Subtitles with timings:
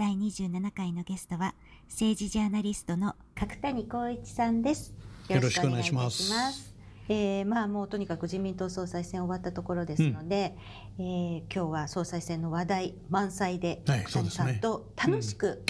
[0.00, 1.54] 第27回のゲストは
[1.86, 4.94] 政治ジャーナリストの角谷光一さんです。
[5.28, 6.74] よろしくお願いします。
[7.10, 10.56] えー、まあもうとにかく自民党総裁選終わったところですので、
[10.98, 15.62] うん、えー、今日は総裁選の話題満載で角谷さんと楽しく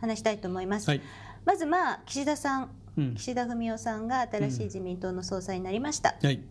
[0.00, 0.88] 話したいと思います。
[0.90, 1.00] はい、
[1.44, 6.16] まずまあ岸田さん、うん、岸田文雄さんが新しい自民党の総裁になりました。
[6.20, 6.42] はい、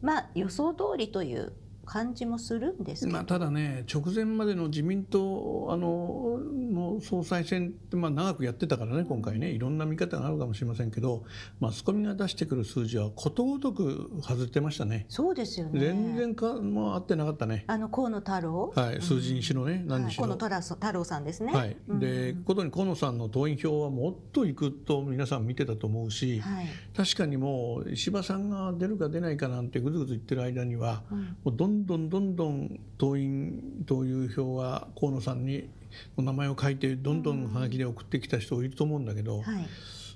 [0.00, 1.54] まあ予想通りという
[1.84, 11.24] 感じもするんですまあ、ただね、直前までの自民党あのの総裁選って、まあ、長くやってたからね、今回ね、いろんな見方があるかもしれませんけど、
[11.60, 15.06] マスコミが出してくる数字はことごとく外れてましたね。
[15.08, 15.80] そうですよね。
[15.80, 17.64] 全然かもう合ってなかったね。
[17.66, 20.28] あの河野太郎、はい、数字にしろね、うん、何にしろ。
[20.28, 21.52] はい、河野太郎さんですね。
[21.52, 21.76] はい。
[21.88, 35.68] で、うん、ことに河野さんの党員票はもっといくと皆さん見てたと思うし、はい、確かにもう石破さんが出るか出ないかなんてぐずぐず言ってる間には、うん、もうどんどんどんどん党員党友票は河野さんに
[36.16, 39.66] 名前を書いてどんどんはがきで送ってきた人いると思うんだけど、はい、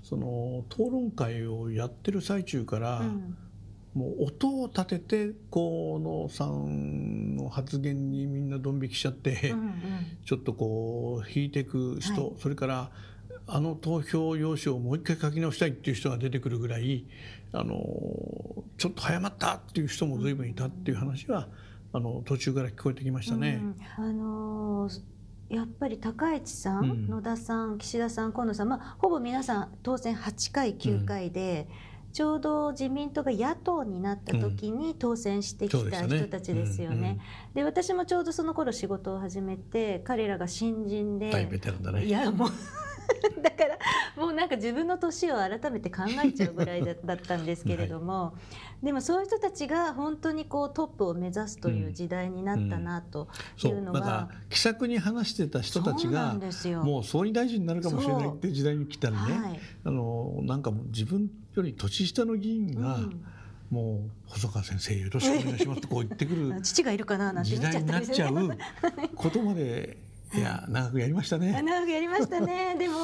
[0.03, 3.37] その討論会をやってる最中から、うん、
[3.95, 9.73] もう音を立てて河野さんの発言にみんなドン引きしちゃって、うんうん、
[10.25, 12.91] ちょっとこう引いていく人、はい、それから
[13.49, 17.07] あの投票用紙をもう一回書き直したいっていう人が出てくるぐらい
[17.53, 17.75] あの
[18.77, 21.49] ちょっと早まったっていう人も随分いたっていう話は
[21.93, 23.61] あの途中から聞こえてきましたね。
[23.99, 25.01] うん、あのー
[25.49, 31.69] やっぱり高市さん、うん、野田さん岸田さん河野さん、まあ、ほぼ皆さん当選8回9回で、
[32.09, 37.19] うん、ちょうど自民党が野党になった時に当選してきた人たちですよね。
[37.55, 41.31] で、ね私もちょうどその頃仕事を始めて彼らが新人で。
[41.31, 42.05] 大ベテランだね。
[42.05, 42.51] いやもう
[43.43, 43.79] だから
[44.17, 48.33] もうなんか自分の年を改めて考えちゃうぐらいだったんですけれども、は
[48.83, 53.29] い、でもそういう人たちが本当にこうトップを目指すという時代になったなと
[53.65, 53.87] いうのが、うん。
[53.87, 53.91] う。
[53.91, 56.37] ん、だから気さくに話してた人たちが
[56.83, 63.25] もう総理大臣になるかもしれないっていう時代に来たらね、はい、あのなんかもう自分より年下の議員が、うん。
[63.71, 68.51] もう細川先生よろしくお願いしますってこう言ってくる 父がいるかななんて時代になっちゃう
[69.15, 69.99] ことまで
[70.35, 71.63] いや長くやりましたね。
[71.63, 72.77] 長くやりましたね。
[72.79, 72.95] でも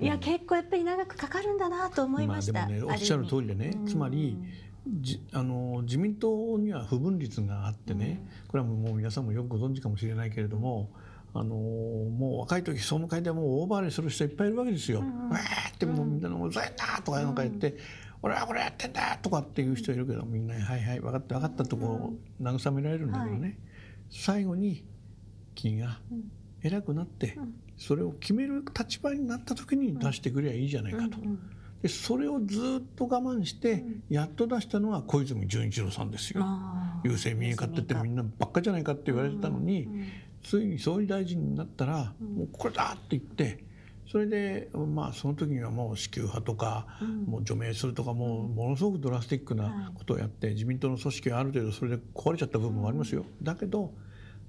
[0.00, 2.52] いや、結構やっぱり長くかかるんだなと思いました。
[2.52, 4.38] まあ、でもねおっしゃる通りでね、つまり。
[4.86, 10.90] じあの自民党には不分率があってね、これはもう皆さんもよくご存知かもしれないけれども
[11.32, 15.00] あのもう若い時総務会でもうオーバーレする人いっぱいいるわけですよ。
[15.00, 17.76] うん、わーってもうみんなの「うざいな」とかなんか言って
[18.22, 23.56] 「俺はこれやってんだ」とかっていう人いるけどみんな「はいはい分かった分かった」とこう慰められるんだけどね、はい、
[24.10, 24.84] 最後に
[25.54, 25.98] 君が
[26.64, 27.38] 偉くなって
[27.76, 31.18] それを決める立場になった時に出してくればいいじゃないかと。
[31.82, 36.42] でそれをずっと我慢してやっと出したのは小泉純一郎さんですよ。
[37.04, 39.86] 郵政民営化って言ってみんなばっかじゃないかって言われてたのに、
[40.42, 43.62] ついに総理大臣になったら、もうこれだって言って
[44.10, 46.86] それでまあその時にはもう支給派とか、
[47.26, 53.26] もう除名するとかもうものすごくドラスティックなことをやって、自民党の組織はある程度それで壊れちゃった部分もありますよ。
[53.42, 53.92] だけど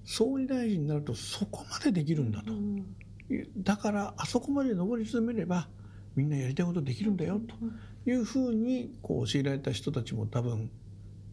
[0.06, 2.86] 総理大臣になるとそこまでできるんだと、うん、
[3.58, 5.68] だからあそこまで上り詰めれば
[6.16, 7.56] みんなやりたいことできるんだよと。
[8.08, 10.70] いうふうにこう教えられた人たちも多分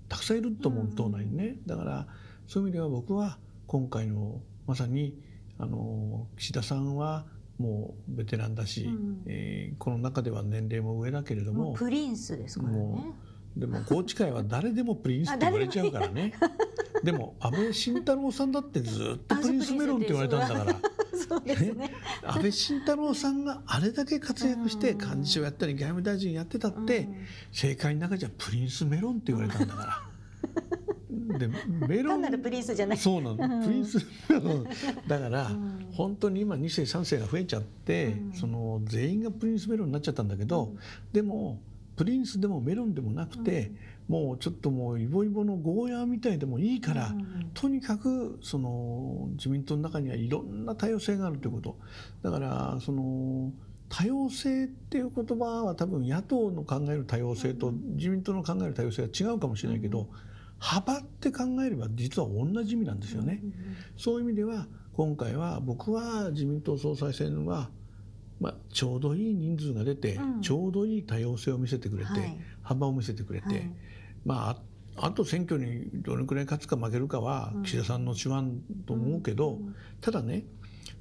[0.09, 1.57] たくさんいると思う党内にね。
[1.67, 2.07] だから
[2.47, 5.19] そういう意味では僕は今回のまさに
[5.59, 7.27] あの岸田さんは
[7.59, 11.75] もうベテランだし、うん、えー、この中では年齢も上だけれども。
[11.75, 13.13] プリンスですからね。
[13.57, 16.33] でも宏池会は誰でもプリンスって言われちゃうからね
[17.03, 20.81] でも安倍晋太郎さんだってずっとプリンスメロンって言われたんだから。
[21.29, 21.91] そうですね、
[22.23, 27.09] 安倍晋太郎さんがあれだけ活躍して幹事長やったり外務大臣やってたって
[27.51, 30.13] 政界の中じゃプリンスメロンって言われたんだから。
[31.39, 31.49] で
[31.87, 32.99] メロン単なるプリンスじゃない。
[32.99, 33.99] そうなの、プリンス
[34.29, 34.67] メロン。
[35.07, 35.51] だから、
[35.93, 40.75] 本当に今2世3世が増えちゃって、その全員がプリンスメロンになっちゃったんだけど、
[41.13, 41.61] でも
[41.97, 43.73] プリンスでもメロンでもなくて、
[44.09, 51.79] もうちょっともうイボイボのゴーヤーみたいでもいいから、うん、とにかくその自民党の中にはいろんな多様性があるということ。
[52.23, 53.53] だからその
[53.89, 60.09] 多様性っていう言葉は多分野党の考える多様性と自民党の考える多様性は違うかもしれないけど、
[60.59, 63.43] 幅って考えれば実は同じ意味なんですよね。
[63.97, 67.71] そういう意味では今回は僕は自民党総裁選は
[68.43, 73.73] まあ、ちょうどいい人数が出て、うん、ちょうどいい多様性を見せてくれて、はい、幅を見せてくれて、はい、
[74.25, 74.51] ま
[74.97, 78.43] ああと選挙にどれくらい勝つか負けるかは岸田さんの手腕
[78.87, 79.59] と思うけど、
[80.01, 80.45] ただね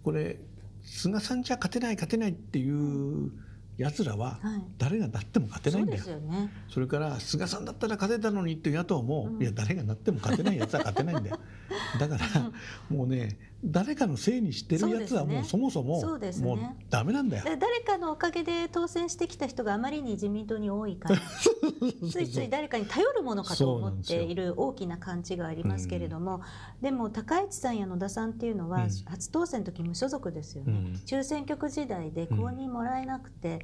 [0.04, 0.40] これ
[0.84, 3.32] 菅さんじゃ勝てない勝てないっていう
[3.82, 4.40] やつらは
[4.78, 6.04] 誰がなっても勝てないんだよ。
[6.04, 11.40] はいそね、それから菅さんだったら勝てたのにっていう野党も、うん、いや誰がなっても勝てないやつは勝てないんだよ。
[12.00, 12.52] だから
[12.90, 21.22] もうね誰かのせいにしてるやつはもうそもそももうダメなんだよ、ね、誰かのおかげで当選してきた人があまりに自民党に多いから
[22.10, 26.42] ついつい誰かに頼るものかと思っている大きな勘違いありますけれども、
[26.82, 33.64] でも高市さんや野田さんっていうのは初当選の時無所属ですよね、うん、中選挙区時代で公認もらえなくて、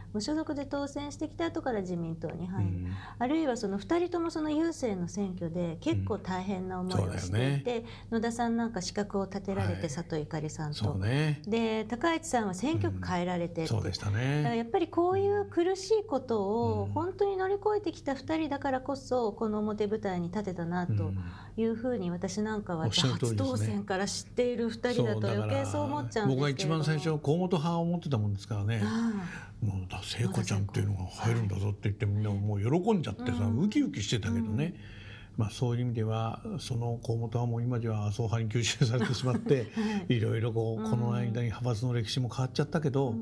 [0.13, 7.83] 無所属で当選してきた後から自民党に入る、うん、あるいはその2人ともその郵政の選挙で結構大変な思いをしていて、うん。
[7.83, 14.37] ね、野田さんなんか資格を立てられて、佐藤ゆかりさんと、ね、で高市さんは選挙区変えられて、そうでしたね。
[14.37, 21.11] だからやっぱりこういう苦しいことを本当に乗り越えてきた2人だからこそこの表舞台に立てたなと
[21.57, 28.83] いうふうに私なんかは初当選から知っている2人だと余計そう思っちゃうんですけど僕が一番最初河本派を持ってたもんですからね。
[29.61, 34.75] もうだ聖子ちゃんっていうのが入るんだぞって言ってみんなもう喜んじゃってさ、ウキウキしてたけどね、
[35.37, 39.67] まあ、そういう意味ではその河本はもう今では麻生派に吸収されてしまって、
[40.09, 43.15] い、ろいろこうこの間に派閥の歴史も変わっちゃったけど、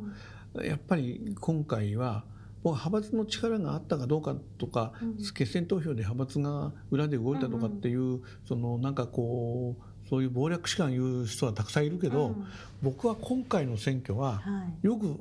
[0.64, 2.24] やっぱり今回は
[2.64, 4.94] 派閥の力があったかどうかとか、
[5.34, 12.48] 決選投票で派閥が裏で動いたとかっていう、そのなんかこうそういう謀略士官言う人はたくさんいるけど、うん、
[12.82, 14.42] 僕は今回の選挙は
[14.82, 15.14] よく、は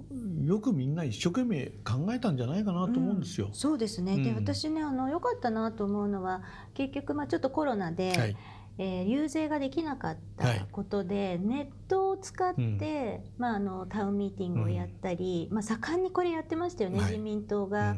[0.42, 3.48] い、よくみんな一生懸命考えたんじゃないかなと思うんですよ。
[3.48, 6.42] うん、そうですね、うん、で私ねあの良かったなと思うのは
[6.72, 8.36] 結局、まあ、ちょっとコロナで、はい。
[8.80, 17.96] えー、遊説ができなかったことで、はい、ネットを使って、まあ、あのタウンミーティングをやったり、まあ、盛んにこれやってましたよね、自民党が。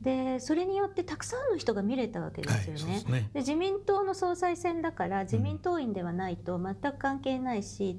[0.00, 2.92] でそれによってたくさんの人が見れたわけですよね。
[2.94, 7.98] はい、で、ね、自民党の総裁選だから自民党員ではないと全く関係ないし、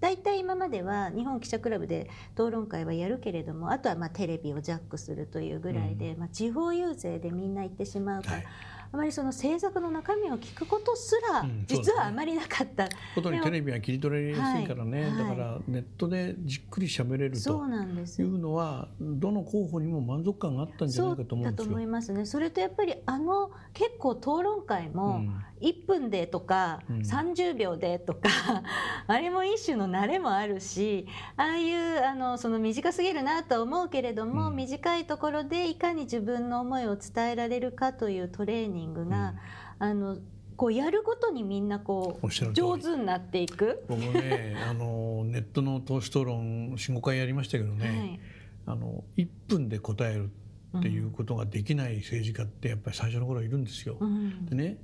[0.00, 8.36] 大体今までは日本記者クラブで討論会はやるけれどもあとはまあテレビをジャックするというぐらいで、うん、まあ、地方遊説でみんな行ってしまうから。
[8.36, 8.46] はい
[8.90, 12.88] あまりその政策の中身を聞くことすら、実はあまりなかった。
[13.14, 21.64] ことにテレビは切り取れやすいからね、はい、だからネットでじっくり喋れるというのはどの候補にも満足感があったんじゃないかと思うんですよ。
[21.66, 22.24] だと思いますね。
[22.24, 25.22] それとやっぱりあの結構討論会も
[25.60, 28.28] 1分でとか30秒でとか、
[29.06, 31.06] あれも一種の慣れもあるし、
[31.36, 39.34] ああいうあのその短すぎるなと思うけれども、短いところでいかに自分の思いを伝えられるかというトレーニングが、
[39.80, 40.18] うん、あの
[40.56, 43.84] こうやるごとにみんなこう上手になっていく。
[43.88, 48.20] 僕ね あのネットの党首討論45回やりましたけどね、はい、
[48.66, 50.30] あの1分で答える
[50.78, 53.96] っていうことができない政治家ってやっぱり最初の頃いるんですよ。
[54.00, 54.78] うん、でね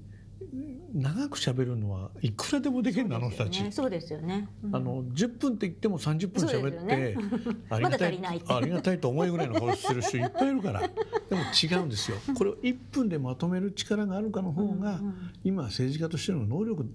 [0.94, 3.72] 長く喋るのはいくらでもできるの、あの人たち。
[3.72, 4.48] そうですよね。
[4.72, 7.16] あの10分って言っても30分喋って、
[7.68, 8.20] ありがたい。
[8.46, 10.80] ありがたいと思いぐらいの顔してる人いっぱいいるから。
[10.80, 10.86] で
[11.34, 12.16] も違うんですよ。
[12.34, 15.00] これを1分でまとめる力があるかの方が、
[15.42, 16.86] 今政治家としての能力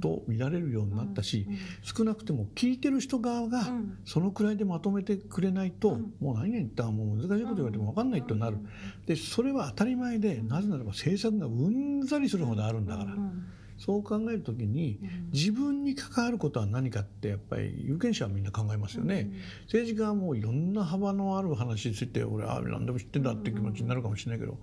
[0.00, 1.46] と見られるようになったし、
[1.82, 3.72] 少なくても聞いてる人側が
[4.04, 8.58] そのくらいでまとめてくれないと、もう何が言ったらもう難しいこと言われても分かんないとなる。
[9.06, 13.12] でそれは当たり前で、なぜならば政策がうんざりするほどあるんだから。
[13.12, 13.46] うん、
[13.78, 14.98] そう考える時に、
[15.32, 19.30] 自分に関わることは何かってやっぱり有権者はみんな考えますよね、
[19.64, 24.58] 政治家はもういろんな幅のある話について俺は何でも知ってんだって気持ちになるかもしれないけど、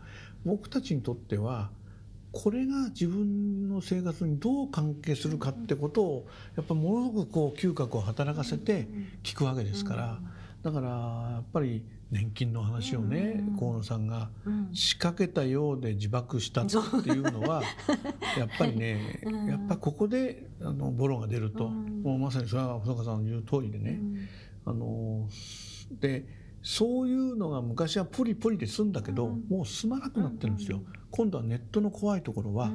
[0.45, 1.71] 僕たちにとっては
[2.33, 6.27] これが自分の生活にどう関係するかってことを
[6.57, 8.89] やっぱものすごくこう嗅覚を働かせて
[9.23, 10.19] 聞くわけですから。
[10.61, 14.29] だからやっぱり年金の話をね、河野さんが
[14.71, 17.63] 仕掛けたようで自爆したっていうのは、
[18.37, 24.01] やっぱりね、やっぱここであのボロが出ると、もうまさにそれは細川さんの言う通りでね、
[24.65, 25.27] あの
[25.99, 26.25] で
[26.61, 30.81] そういうのが昔はポリポリで済んだけど、もう進まなくなってるんですよ。
[31.11, 32.71] 今度はネットの怖いところは、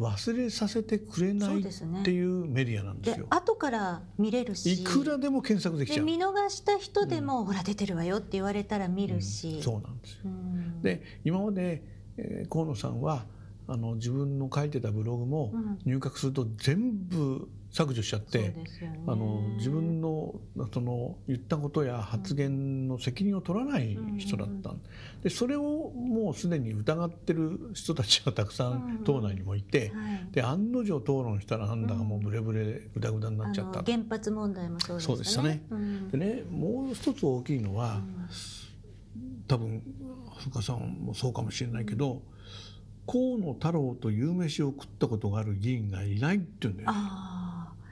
[0.00, 3.26] 忘れさせてくれないっていうメディアなんですよ。
[3.26, 4.72] で後から見れるし。
[4.72, 6.06] いくらでも検索できちゃう。
[6.06, 10.20] 見逃した人でも、うん、ほら出てるわよって言われたら見るし、うん、そうなんですよ。
[10.82, 11.84] で今まで、
[12.16, 13.26] えー、河野さんは
[13.68, 15.52] あの自分の書いてたブログも
[15.84, 18.54] 入閣すると全部削除しちゃって、ね、
[19.06, 20.34] あの自分の
[20.72, 24.82] その言ったことや発言の責任を取らない人だった、うん、
[25.22, 35.62] でそれをもうすでに疑ってる人たちがたくさん党内にもいて、うんはい、で案の定討論したらなんだかもうブレブレぐだぐだになっちゃった、原発問題もそうでしたね。
[35.70, 38.00] でね、でねも一つ大きいのは、
[39.46, 39.82] 多分
[40.38, 42.22] 深さんもそうかもしれないけど、
[43.06, 46.96] 河野太郎と夕飯を食ったことがある議員がいないっていうんだよ、ね。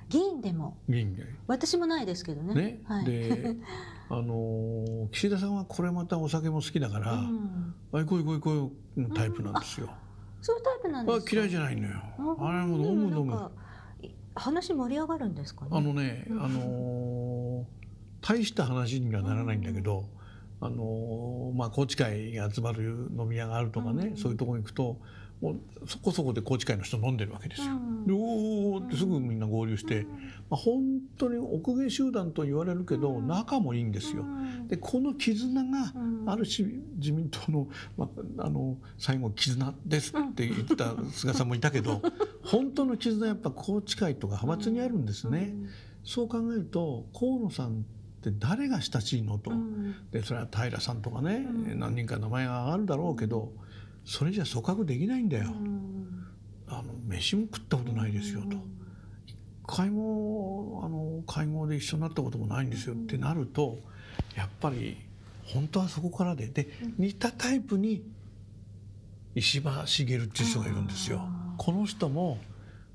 [0.08, 2.54] 議員でも議員で私もないですけどね。
[2.54, 3.56] ねはい、で
[4.10, 9.86] あの岸田さんはこれまたお酒も好きだから「うん、あいこいこいこい」のタイプなんですよ。
[9.86, 9.92] うん、
[10.40, 11.32] そういうタイプなんですか？
[11.32, 11.94] 嫌いじゃないのよ。
[12.40, 13.50] あれも飲む飲む。
[14.34, 15.70] 話盛り上がるんですかね？
[15.72, 17.66] あのね、あの
[18.20, 20.08] 大した話にはならないんだけど、
[20.60, 25.00] あのまあ高知会が集まる飲み屋があるとかね、そういうところに行くと。
[25.40, 27.68] もうそこそこで高知会の人飲んでるわけですよ。
[27.68, 30.12] うん、でおおってすぐみんな合流して、うん、ま
[30.52, 34.24] あ、本当に奥芸集団と言われるけど、仲もいいんですよ。
[34.66, 35.92] でこの絆が
[36.26, 42.02] ある種自民党の,、まあ、あの最後「絆です」って言った菅さんもいたけど
[42.42, 45.54] 本当の絆やっぱ高知会とか派閥にあるんですね。
[46.02, 47.82] そう考えると河野さんっ
[48.22, 49.52] て誰が親しいのと、
[50.10, 53.52] でそれは平さんとかね、何人か名前があるだろうけど。
[54.08, 55.50] それじゃ組閣できないんだよ、
[56.66, 58.56] あの飯も食ったことないですよと、
[59.26, 59.36] 一
[59.66, 63.76] 回もあの会合で一緒になったこともないんですよってなると
[64.34, 64.96] やっぱり
[65.44, 66.46] 本当はそこからで。
[66.46, 68.02] で似たタイプに
[69.34, 71.28] 石破茂っていう人がいるんですよ。
[71.58, 72.38] この人も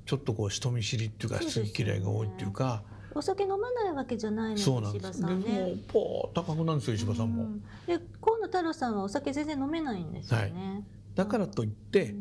[0.06, 2.82] ちょっとこう人見知りっていうか好き嫌いが多いっていうか。
[3.14, 5.20] お酒飲まないわけじゃないのそうなんです。
[5.20, 5.40] でも
[5.86, 7.46] ポー高くなんですよ石破さんも。
[7.86, 10.44] で河野太郎さんはお酒全然飲めないんですよね。
[10.44, 12.14] はいだからといって、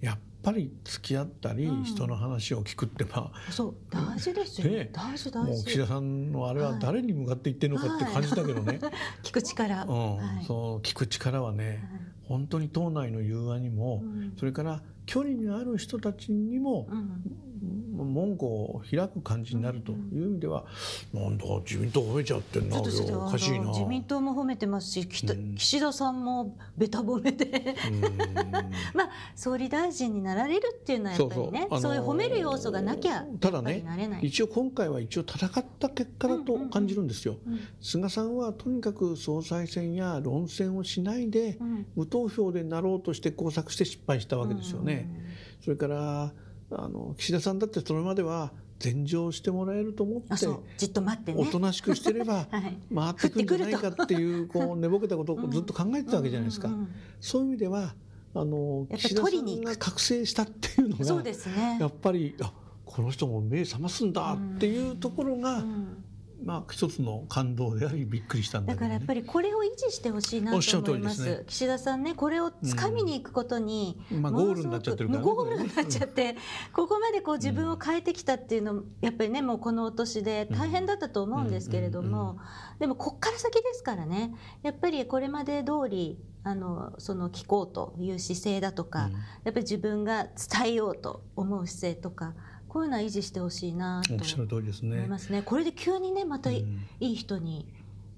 [0.00, 4.70] やっぱり付き合ったり、人の話を聞くってまあそう大事ですよ。
[4.70, 5.50] ね大事大事。
[5.50, 8.80] もう岸田さんのあれは誰に向かって言ってるのかって感じだけどね、
[9.22, 11.82] 聞く力、うん、そう聞く力はね、
[12.24, 14.02] 本当に党内の融和にも、
[14.38, 16.88] それから距離にある人たちにも、
[18.04, 20.64] 門戸を開く感じになるという意味では、
[21.14, 23.68] うん、なんだ自民党褒めちゃってんなおかしいな。
[23.68, 27.76] 自民党も褒めてますし、うん、岸田さんもべた褒めで。
[28.94, 33.84] まあ総理大臣になられるっていうのはやっぱりねそういう褒める要素がなきゃただね
[34.22, 37.36] 一応今回は一応戦った結果だと感じるんですよ。
[37.80, 41.58] 菅さんはとにかく総裁選や論戦をしないで、
[41.96, 45.08] 無投票でなろうとして工作して失敗したわけですよね。
[45.60, 46.32] それから
[46.70, 50.36] あの岸田さんだってそれまでは禅譲してもらえると思って
[50.76, 52.46] じっと待って、ね、おとなしくしてれば
[52.94, 56.70] 回ってくるんじゃないかっていうこう寝ぼけたことをずっと考えてたわけじゃないですか。
[57.20, 57.94] そういう意味では
[58.34, 61.30] あの岸田さんが覚醒したっていうのが
[61.80, 62.52] やっぱりあ
[62.84, 65.64] この人も目覚ますんだっていうところが、
[66.48, 76.36] まあ、一つの感動でありびっくりしたんだ、ね、だからやっぱりこれを維持してほしいなと思います、ね、岸田さんねこれを掴みに行くことに、うん、まあ、ゴールになっちゃってるから、ね、ゴールになっちゃって
[76.72, 82.38] ここまでこう自分を変えてきたっていうのやっぱりねもうこのお年で大変だったと思うんですけれども、
[82.78, 90.32] でもこっから先ですからねやっぱりこれまで通りあのその聞こうという姿勢だとか、うん、やっぱり自分が伝
[90.64, 92.32] えようと思う姿勢とか
[92.68, 94.24] こういうのは維持してほしいなと思
[95.04, 95.42] いますね。
[95.42, 96.64] これで急にねまたい
[97.00, 97.66] い人に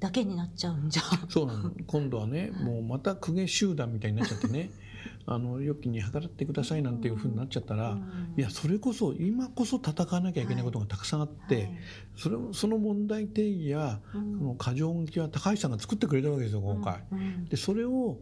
[0.00, 1.02] だけになっちゃうんじゃ。
[1.28, 1.70] そうなの。
[1.86, 4.70] 今度はね、もうまた公家集団みたいになっちゃってね。
[5.26, 7.98] あの良きに計らってくださいなんていうふうになっちゃったら、
[8.36, 11.70] いやそれこそ今こそ戦わなきゃいけないことがたくさんあって、
[12.16, 17.04] それその問題定義や、その過剰向きは高橋さんが作ってくれたわけですよ今回。
[17.48, 18.18] でそれを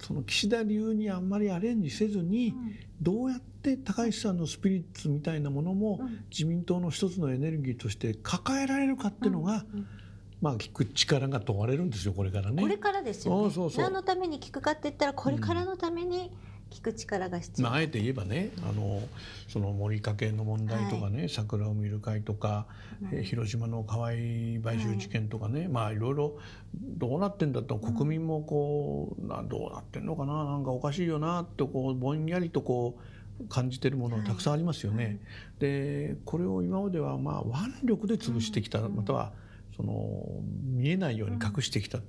[0.00, 2.54] その岸田流にあんまりアレンジせずに、
[3.00, 9.64] どうやって高橋さんのスピリッツみたいなものも自民党の一つのエネルギーとして抱えられるかっていうのが、
[10.40, 12.62] まあ聞く力が問われるんですよこれからね。
[12.62, 13.50] これからですよね。
[13.52, 13.82] そうそう。
[13.82, 16.30] 何のために聞くかって言ったらこれからのために、
[16.70, 19.02] 聞く力が必要、まあ、あえて言えばねあの
[19.48, 22.66] その森かけの問題とかね、はい、桜を見る会とか、
[23.12, 24.12] うん、広島の河合
[24.62, 26.38] 買収事件とかね、はい、まあいろいろ
[26.74, 35.04] どうなってんだと国民もこう、うん、などうなってんのかななんかおかしいよなってこうぼんやりとこう感じてるものがたくさんありますよね。
[35.04, 35.18] はい、
[35.60, 39.32] でこれを今まではまあ腕力で潰してきた、または
[39.76, 42.00] その見えないように隠してきた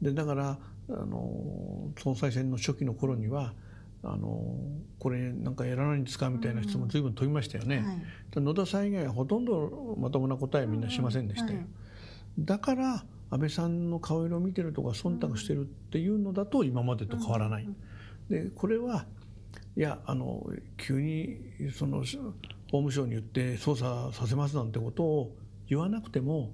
[0.00, 0.58] でだから
[0.90, 3.54] あの総裁選の初期の頃には
[4.02, 4.56] あの
[4.98, 11.66] これなんかやらないんですかみたいな質問随分飛びましたよね、はい、野田さん以外はほとんどまともな答えみんなしませんでしたよ、はい、
[12.38, 17.68] だから安倍さんの顔色を見てるとか忖度してるっていうのだと今までと変わらない、
[18.30, 19.04] でこれは
[19.76, 20.46] いやあの
[20.78, 21.38] 急に
[21.72, 22.04] その法
[22.68, 25.36] 務省に言って捜査させますなんてことを
[25.68, 26.52] 言わなくても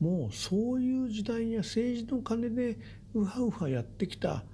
[0.00, 2.78] もうそういう時代や政治の金で
[3.14, 4.44] ウハウハやってきた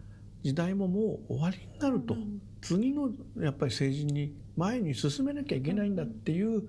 [0.43, 6.63] 時代ももう終わりになると、うん、次のやっぱり政治に前に進めなきゃいけないんだっていう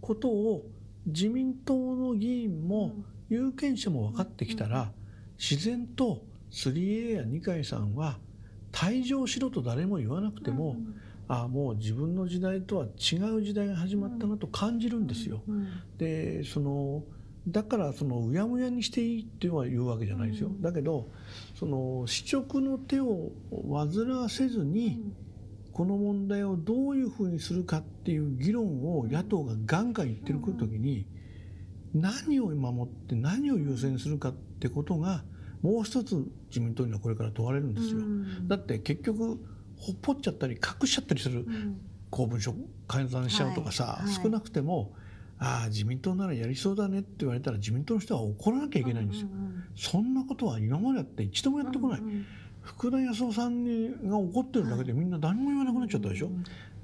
[0.00, 0.66] ことを
[1.06, 2.94] 自民党の議員も、
[3.28, 4.92] 有権者も分かってきたら、
[5.38, 8.18] 自然と 3A や二階さんは
[8.72, 10.76] 退場しろと誰も言わなくても、
[11.26, 15.42] ああもう自分の時代とは違う時代が始まったなと感じるんですよ。
[15.98, 17.02] でその
[17.46, 20.50] だからそのうやむやにしていいっては言うわけじゃないですよ。
[20.60, 21.10] だけど
[21.54, 25.12] その市直の手を煩わせずに、
[25.72, 31.06] この問題をどういうふうにするかっていう議論を野党がガンガン言ってる時に
[31.92, 35.24] 何を守って何を優先するかってことが
[35.62, 36.16] もう一つ
[36.48, 38.00] 自民党にはこれから問われるんですよ。
[38.46, 39.38] だって結局
[39.76, 41.46] ほっぽっちゃったり隠しちゃったりする
[42.10, 42.54] 公文書
[42.86, 44.92] 改ざんしちゃうとかさ、少なくても
[45.38, 49.28] ああ自民党ならやりそうだねって言われたら自民党の人は怒らなきゃいけないんですよ。
[49.76, 52.02] そんなことは今までやって一度もやってこない。
[52.62, 56.30] 福田康夫さんにが怒ってるだけでみんな何も言わなくなっちゃったでしょ。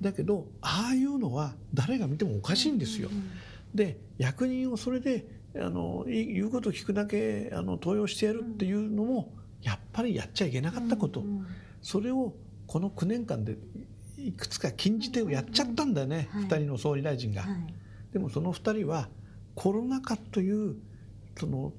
[0.00, 3.09] だけどああいうのは誰が見てもおかしいんですよ。
[3.75, 5.26] で役人をそれで
[5.57, 11.25] あの言うことを聞くだけあの登用してやるっていうのもやっぱりやっちゃいけなかったこと、
[11.83, 12.35] それを
[12.66, 13.57] この9年間で
[14.19, 17.45] いくつか禁じ手をやっちゃったんだよね、2人の総理大臣が。
[18.12, 19.08] でもその2人は
[19.54, 20.76] コロナ禍という
[21.38, 21.72] その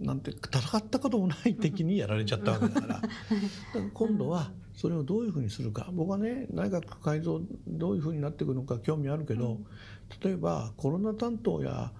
[0.00, 3.02] なんて戦ったこともない敵にやられちゃったわけだから
[3.94, 9.58] 今度はそれをどういうふうにするか僕はね内閣改造どういうふうになっていくのか興味あるけど、
[10.22, 11.92] 例えばコロナ担当や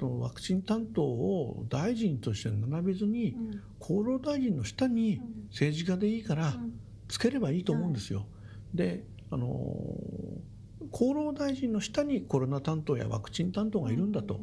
[0.00, 3.34] ワクチン担当を大臣として並べずに、
[3.80, 5.20] 厚労大臣の下に
[5.50, 6.54] 政治家でいいから
[7.08, 8.26] つければいいと思うんですよ。
[8.74, 9.48] であの
[10.92, 14.40] 厚労大臣の下にコロナ担当やワクチン担当がいるんだと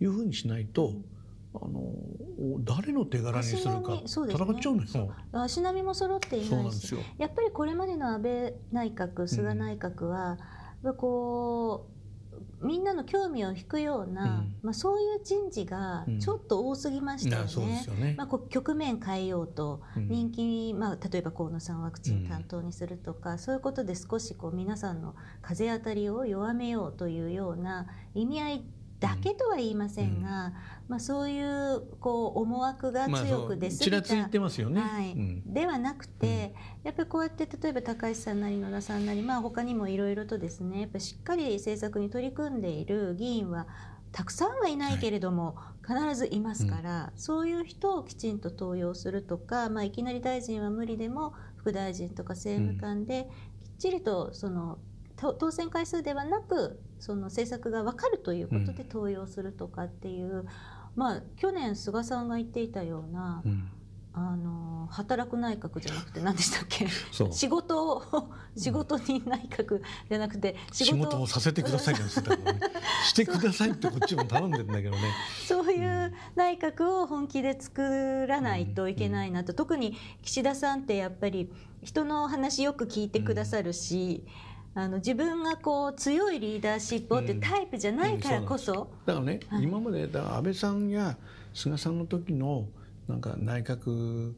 [0.00, 0.92] いうふうにしないと。
[1.58, 1.94] あの
[2.64, 5.14] 誰の手柄にするか戦っちゃうのよ。
[5.32, 10.38] 足並みも揃っていないしやっぱりこれまでの安倍内閣菅内閣は、
[10.82, 11.95] うん、こう
[12.62, 17.84] みんなの興味を引くような、うん、まあ、そういう人事がちょっと多すぎましたよね。
[17.88, 18.14] うん、ね。
[18.16, 28.64] まあ、局面変えようと、人気、まあ、例えば河野さんワクチン担当にするとか、そういうことで少しこう皆さんの風当たりを弱めようというような意味合い
[28.98, 30.52] だけとは言いませんが、
[30.88, 34.30] まあ、そういうこう思惑が強く出過ぎた、まあ、
[34.70, 43.66] ね、はい、うん、ではなくて、やっぱりこうやって例えば高橋さんなり野田さんなり、まあ、他にもいろいろとですねやっぱしっかり政策に取り組んでいる議員は
[44.12, 53.28] たくさんはいないけれども、はい、必ずいますから、うん、そういう人をきちんと登用するとか、まあ、いきなり大臣は無理でも副大臣とか政務官で
[53.62, 54.78] きっちりとその
[55.16, 60.46] 当選回数ではなくその政策が分かるということで登用するとかっていう、
[60.94, 63.68] まあ、去年菅さんが言っていたような、うん、
[64.12, 66.86] あの働く内閣じゃなくて何でしたっけ？
[67.30, 68.02] 仕事を
[68.56, 71.26] 仕事に内閣じゃなくて仕事を。
[71.26, 71.94] させてください
[73.06, 74.98] してくださいってこっちも頼んでるんだけどね。
[75.46, 81.50] そういう内閣を本気で作らないといけないなと、うん、特に岸田さんってやっぱり
[81.82, 84.45] 人の話よく聞いてくださるし、うん
[84.78, 91.16] あの自分がこう強いリーダーシップをってタイプじゃないからこそ、うんうん、だからね、はい、今までだ安倍さんや
[91.54, 92.66] 菅さんの時の
[93.08, 94.34] なんか内閣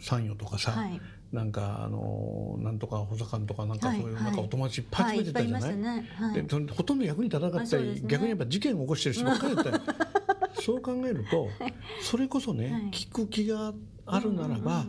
[0.00, 1.00] 参与とかさ、はい、
[1.32, 6.08] なんかあのなんとか補佐官とかなんかそういうなんかお友達いっぱい集めてたじゃない、ね。
[6.32, 9.78] でほとんど役に立たなかったり、ね、逆にやっぱ事件を起こしてる人ばっかりだったり。
[10.62, 11.48] そう考えると
[12.00, 13.74] それこそね、聞く気が
[14.06, 14.86] あるならば、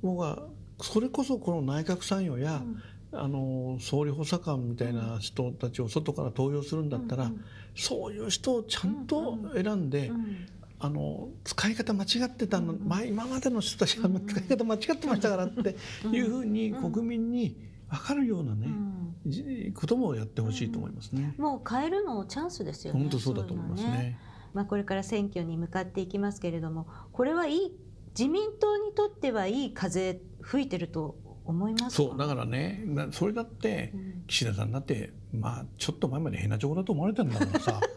[0.00, 0.48] 僕は
[0.80, 7.44] それこそこの内閣参与や、うんあの総理補佐官みたいな人たちを外から登用するんだったら、うんうん、
[7.74, 10.46] そういう人をちゃんと選んで、うんうん、
[10.78, 15.76] あの使い方間違ってたの、うんうん、今までの人たちが使い方間違ってましたからって
[16.10, 17.56] いうふうに国民に
[17.90, 21.34] 分かるようなね、うん、こともやってほしいと思いますね。
[21.36, 23.00] もう変えるのチャンスですよね。
[23.00, 23.90] 本当そうだと思いますね。
[23.90, 24.18] ね。
[24.54, 27.76] まあこれから選挙に向かっていきますけれども、これはいい
[28.18, 33.92] 自民党にとってはいい風吹いてると思いますそうだからねそれだって
[34.26, 37.80] 岸田さんだってまあちょっと前まで変な情報だと思われてるんだからさ。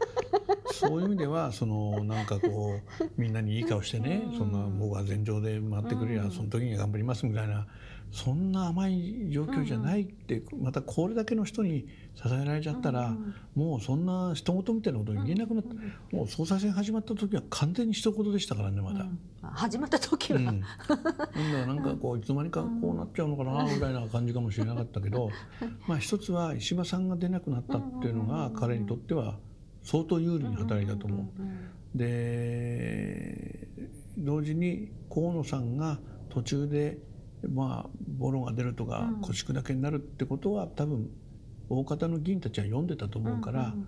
[0.73, 7.65] そういう意味ではそのなんかこうみんなにいい顔してね、そんな僕は前場で回ってくるや、その時に頑張りますみたいな
[8.11, 13.13] そんな甘い状況じゃないって、またこれだけの人に支えられちゃったら、
[13.55, 15.75] もうそんな人事みたいなこと言えなくなって、
[16.15, 19.05] もう総裁選始まった時は完全に一言でしたからねまだ、
[19.41, 25.29] 始まった時は、うん、 だからなんかこういつの間にかこうなっちゃうのかなみたいな感じかもしれなかったけど、
[25.87, 29.37] まあ一つは石破さんが出なくなったっていうのが彼にとっては
[29.83, 31.97] 相当有利に働いたと思う。
[31.97, 33.67] で
[34.17, 35.99] 同時に河野さんが
[36.29, 36.97] 途中で
[37.49, 41.09] まあ、ボロが出るとか腰砕けになるってことは多分
[41.69, 43.87] 大方の議員たちは読んでたと思うから、うん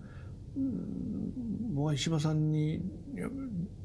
[0.58, 2.82] うん、僕は石破さんに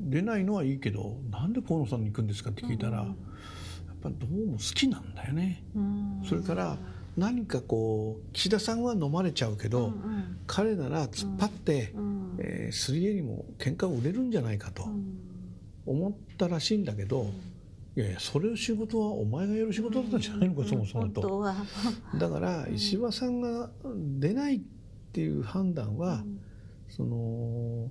[0.00, 3.06] 出ないのはいいけどなんで河野さんに行くんですかって聞いたら、やっ
[4.02, 5.62] ぱどうも好きなんだよね。
[6.28, 6.78] それから
[7.16, 14.86] 何かこう岸田さんは飲まれちゃうけど、うんうん、彼なら突っ張って、うん、えー、すり襟も喧嘩を売れるんじゃないかと
[15.84, 17.26] 思ったらしいんだけど、
[17.94, 20.54] いやいやそれを仕事はお前がやる仕事だったんじゃないの？
[20.62, 21.44] か、そもそもと。
[22.18, 23.70] だから石破さんが
[24.18, 24.60] 出ないっ
[25.12, 26.24] ていう判断は、
[26.88, 27.90] その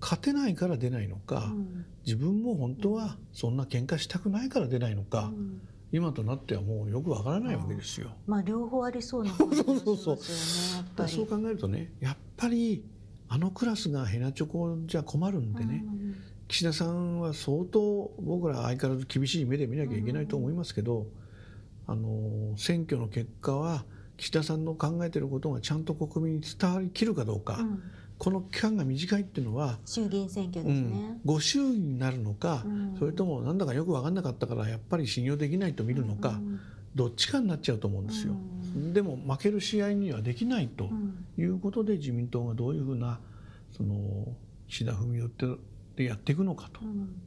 [0.00, 1.52] 勝てないから出ないのか、
[2.06, 5.32] 自分も本当はそんな喧嘩したくないから出ないのか。
[5.92, 8.10] 今となってはもうよくわからないわけですよ。
[8.26, 10.18] まあ両方ありそうな感じ そうそうそう
[11.08, 12.84] そう考えるとねやっぱり
[13.28, 16.03] あのクラスがヘナチョコじゃ困るんでね、うん、
[16.48, 21.06] 岸田さんは相当僕ら相変わらず厳しい目で見なきゃいけないと思いますけど、うん、
[21.86, 23.84] あの選挙の結果は
[24.16, 27.58] 岸田さんの考えてることがちゃんと国民に伝わりきるかどうか。
[27.60, 27.82] うん。
[28.18, 36.60] この期間が短いっていうのは衆議院選挙ですね、うん、5衆になるのか、うん、それともなんだかよく分かんなかったからやっぱり信用できないと見るのか、うん、
[36.94, 38.34] どっちかになっちゃうと思うんですよ。
[38.92, 40.90] でも負ける試合にはできないと
[41.36, 43.20] いうことで自民党がどういうふうな
[43.76, 44.28] その
[44.68, 45.46] 岸田文雄って
[46.02, 46.80] やっていくのかと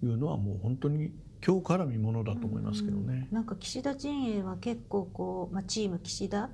[0.06, 1.12] いうのはもう本当に
[1.46, 3.28] 今日から見ものだと思いますけどね。
[3.32, 6.50] なんか岸田陣営は結構こう、まあ、チーム岸田、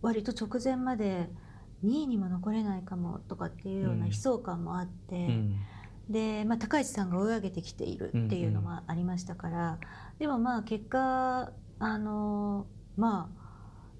[0.00, 1.28] 割と直前まで
[1.84, 5.56] 2位にも残れないかもとかっていうような悲壮感もあって、うん、
[6.08, 9.78] で、まあ、高市さんが追い上げてきているっていうのもありましたから、
[10.18, 13.38] でもまあ結果あのまあ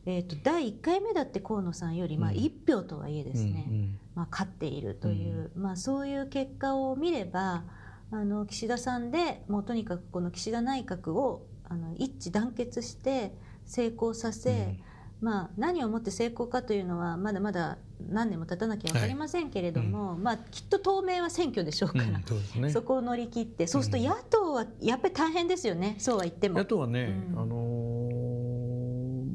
[0.06, 7.62] えーと、第1回目だって河野さんよりまあ1票とはいえですね、うん、まあ、勝っているという、まあ、そういう結果を見れば
[8.10, 13.32] あの岸田さんでもうとにかくこの岸田内閣をあの一致団結して
[13.64, 14.76] 成功させ、
[15.20, 17.78] まあ、何をもって成功かというのはまだまだ
[18.08, 26.58] 何年も経たなきゃ分かりませんけれども、はいうん、まあ、きっと当面は選挙でしょうから、うんそね、そこを乗り切ってそうすると野党はやっぱり大変ですよね、そうは言っても。
[26.58, 27.54] 野党はね、うん、あの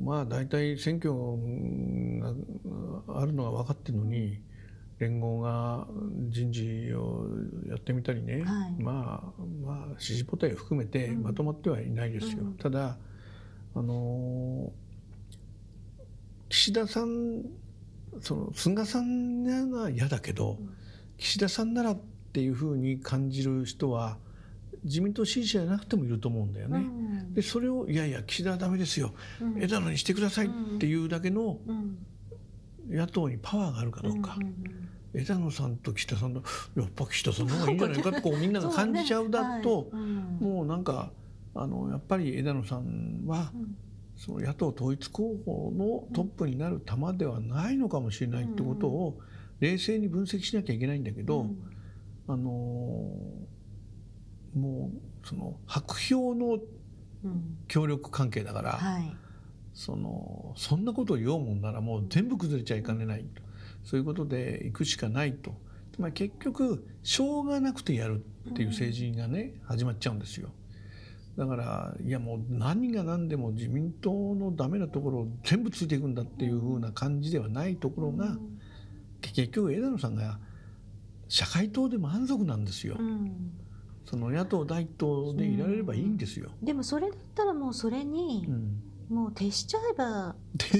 [0.01, 1.13] ー、まあ、大体選挙
[2.19, 4.41] があるのが分かってるのに
[4.99, 5.87] 連合が
[6.29, 7.27] 人事を
[7.67, 12.43] やってみたりね、はい、まあ、まあ支持母体を含めてまとまってはいないですよ。
[12.59, 12.97] ただ
[13.75, 14.83] あのー
[16.53, 17.41] 岸田さん
[18.21, 20.59] その菅さんなら嫌だけど、
[21.17, 21.97] 岸田さんならっ
[22.31, 24.17] ていうふうに感じる人は
[24.83, 26.77] 自民党支持者じゃなくてもいると思うんだよね。
[26.77, 31.57] うん、でそれをいやいや岸田はダメですよ、うん、枝野にしてくださいっていうだけの
[32.87, 34.37] 野党にパワーがあるかどうか。
[35.13, 36.43] 枝野さんと岸田さんの
[36.75, 40.03] やっぱ岸田さんの方がいいんじゃないかってこうみんなが感じちゃうだと、ねは
[40.41, 41.11] い、もうなんか
[41.55, 43.51] あのやっぱり枝野さんは
[44.15, 49.19] その野党統一候補のトップになる玉ではないのかもしれないってことを
[49.59, 51.47] 冷静に分析しなきゃいけないんだけど、
[52.27, 52.49] あの
[54.55, 54.91] も
[55.23, 56.59] うその白票の
[57.67, 59.15] 協力関係だから、はい、
[59.73, 63.41] そのそんなことを言おうもんならもう全部崩れちゃいかねないと
[63.83, 65.55] そういうことで行くしかないと。
[65.93, 70.49] つまり結局しょうがなくてやるっていう政治がね、始まっちゃうんですよ。
[71.37, 78.37] だからいやもう何が何でも自民党のダメなところを全部ついていくんだっていうふうな感じではないところが、
[79.21, 80.39] 結局枝野さんが
[81.27, 82.97] 社会党で満足なんですよ。
[84.05, 86.51] その野党第一党でいられればいいんですよ。
[86.61, 88.47] でもそれだったらもうそれに、
[89.09, 90.35] もう徹しちゃえば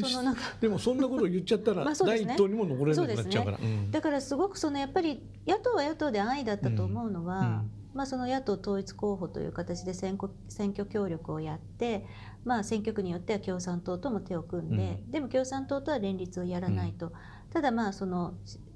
[0.10, 3.64] そのなんかでもそんなことを言っちゃったら 第一党にも残れなくなっちゃうから、ね。
[3.64, 7.72] うん、だからすごくそのやっぱり野党は野党で安易だったと思うのは、うんうん。
[7.94, 12.06] まあ、その野党統一候補という形で選挙選挙協力をやって、
[12.44, 17.14] まあ、選挙区によっては共産党とも手を組んで、うん、でも共産党とは連立をやらないと、うん、
[17.52, 18.34] ただまあその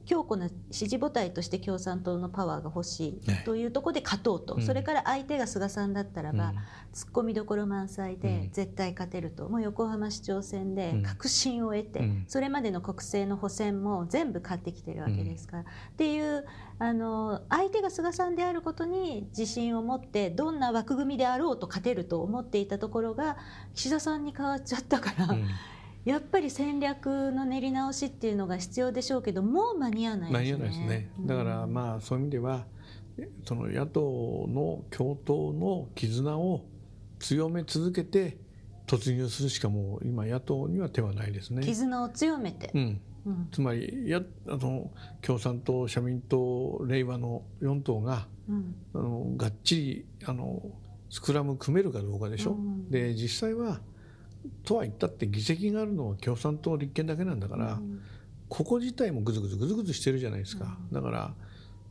[0.08, 6.54] 強固な支持母体として共産党のパワーが欲しいというところで勝とうと、それから相手が菅さんだったらば、
[6.94, 15.66] 突っ込みどころ満載で絶対勝てると、もう横浜市長選で確信を得て、それまでの国政の補選も全部勝ってきてるわけですから、っ
[15.98, 16.46] ていう
[16.80, 23.36] あの相手が菅さんであることに自信を持ってどんな枠組みであろうと勝てると思っていたところが
[23.74, 25.36] 岸田さんに変わっちゃったから。
[26.08, 30.40] やっぱり戦略の練り直しっていうのが必要でしょうけどもう間に合わないですね。
[30.40, 31.12] 間に合わないですね。
[31.20, 32.66] だからまあそういう意味では
[33.46, 36.64] その野党の共闘の絆を
[37.20, 38.38] 強め続けて
[38.86, 41.62] 突入するしかもう今野党には手はないですね。
[41.62, 42.72] 絆を強めて。
[42.74, 44.90] うんうん、つまりやあの
[45.22, 50.62] 共産党社民党令和の4党が、うん、あのがっちりあの
[51.10, 52.52] スクラム組めるかどうかでしょ。
[52.52, 53.82] うん、で実際は
[54.64, 58.02] とは言ったって議席があるのは共産党立憲だけなんだから、うん、
[58.50, 61.34] ここ自体もぐずぐずぐずぐずしてるじゃないですか、うん、だから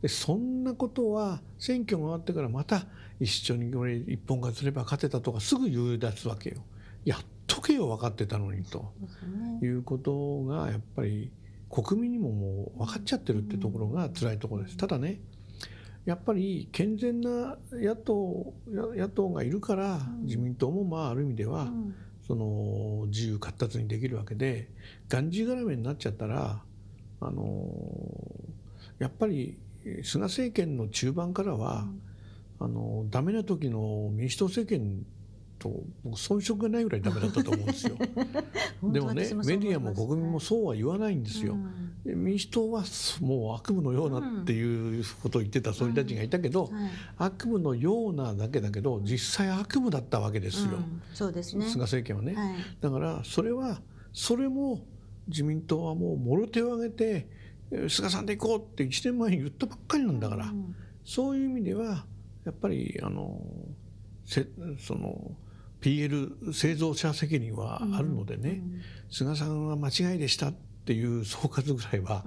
[0.01, 2.85] でそんなことは選挙が終わってからまた
[3.19, 6.57] 一緒に俺一本化すれば勝てたとかすぐ言い出すわけよ。
[7.03, 8.93] やっとけよ分かってたのにと、
[9.59, 11.31] ね、いうことがやっぱり
[11.69, 14.77] 国民にももう分かっちゃってるってところが辛いところです。
[14.77, 15.19] ただね
[16.05, 21.67] やっぱり健全な野党野党がいるから自民党もまあある意味では、
[22.27, 24.67] その自由闊達にできるわけで
[25.07, 26.61] がんじがらめになっちゃったら
[27.21, 27.69] あの
[28.99, 29.57] やっぱり
[30.03, 31.87] 菅政権の中盤からは、
[32.59, 35.05] うん、あのダメな時の民主党政権
[35.57, 35.71] と
[36.03, 37.95] 僕遜色がないぐらいダメだったと思うんですよ。
[38.83, 41.53] でもねメディアも国民もそうは言わないんですよ。
[41.53, 42.83] うん、民主党は
[43.21, 46.71] もう悪夢のようなっていうことを言ってた総理大臣がいたけど、
[47.17, 50.79] 悪夢のようなだけだけど実際悪夢だったわけですよ。
[51.13, 51.65] そうですね。
[51.65, 53.81] 菅政権はね、はい、だからそれは
[54.13, 54.85] それも
[55.27, 57.27] 自民党はもうもろ手を挙げて
[57.89, 62.05] 菅さんで行こうって1年前に言ったばっかりなんだから、うん、そういう意味では
[62.45, 63.41] やっぱりあの
[64.23, 64.47] せ
[64.79, 65.31] その
[65.81, 72.23] PL 製造者責任はあるのでね、うん、菅さんは間違いでしたってていう総括ぐらいは、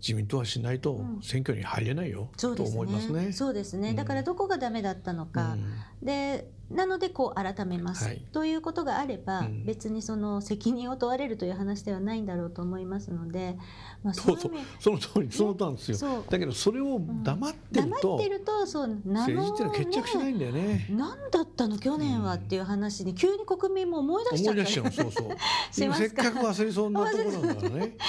[0.00, 3.32] 自民党はしないと選挙に入れないよ、と思いますね。
[3.32, 3.94] そうですね。
[3.94, 5.56] だからどこがダメだったのか、
[6.02, 13.56] でなのでこう改めます、はい、ということがあれば、うん、別にその責任を問われるという話ではないんだろうと思いますので、
[14.02, 14.52] まあ、そうそう。
[14.78, 20.86] その通りその通りですよ、ね、だけどそれを黙ってると、うん、黙ってるとそう政治ってのは決着しないんだよね。
[20.90, 24.92] 何だったの去年はっていう話に急に国民も思い出しちゃう思い出しちゃう。
[24.92, 25.28] そうそう。
[25.72, 27.96] せっかく忘れそうなところだからね。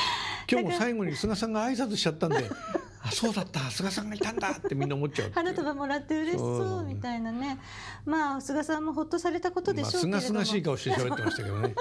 [0.51, 2.49] 今日も最後に菅さんが挨拶しちゃったんで
[3.01, 7.59] あそうだった菅さんがいたんだってみんな思っちゃう花束もらって嬉しそうみたいなね。
[8.05, 11.75] まあ菅さんもほっとされたことでしょうけれども、まあ、すがしい顔して喋ってましたけどね。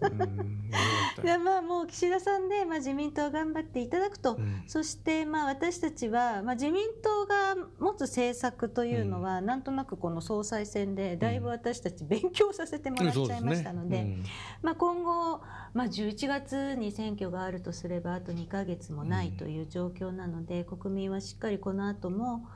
[1.22, 14.18] いやまあもう岸田さんで、まあ、自民党頑張っていただくと、うん、そしてまあ私たちは、まあ、自民党が持つ政策というのは、うん、なんとなくこの総裁選でだいぶ私たち勉強させてもらっちゃいましたので,、
[14.62, 15.40] まあ、今後、
[15.74, 22.48] まあ、11月に選挙があるとすればあと2か月もないという状況なので、国民はしっかりこの後も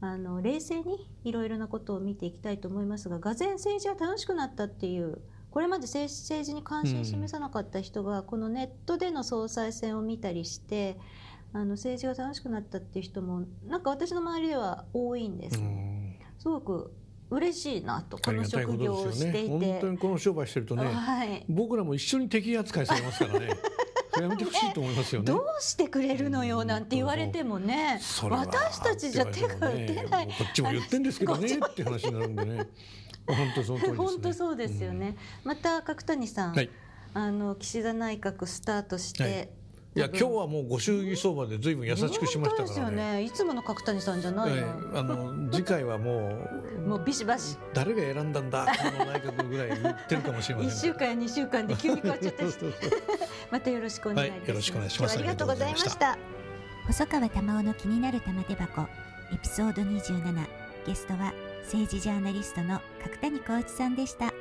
[0.00, 6.08] あの冷静にいろいろなことを見ていきたいと思いますががぜ政治は楽しくなったっていうこれまで政
[6.44, 10.98] 治に関心示さなかった人が、このネットでの総裁選を見たりして
[11.52, 15.60] あの政治が楽しくなったっていう人もなんか私の周りでは多いんです。
[16.38, 16.92] すごく
[17.30, 23.48] 嬉しいなとこの職業をしていて、ね、本当にこの商売してるとね、はい、僕らも一緒に敵扱いされますからね。
[24.20, 25.26] やめてほしいと思いますよね。
[25.30, 30.26] どうしてくれるのよなんて言われてもね、私たちじゃ手が打てない。
[30.26, 32.66] こっちも言ってんですけどね って話になるんでね。
[33.34, 35.16] 本当その通りです、ね、本当そうですよね。
[35.44, 36.70] また角谷さん、はい、
[37.14, 39.32] あの岸田内閣スタートして、はい、
[39.96, 42.96] いや今日はもうご祝儀相場でずいぶん優しくしましたからね。
[42.96, 44.98] ねいつもの角谷さんじゃないの。
[44.98, 47.58] あの次回はもう もうビシバシ。
[47.74, 52.44] 誰が選んだんだこの内閣ぐらい言ってるかもしれません、一週間や二週間で急に変わっちゃった
[53.52, 55.18] またよろしくお願いします、はい、よろしくお願いします。
[55.18, 56.18] ありがとうございました。
[56.86, 58.82] 細川玉緒の気になる玉手箱
[59.30, 60.68] エピソード二十七。
[60.86, 64.32] ゲストは政治ジャーナリストの角谷浩一さんでした。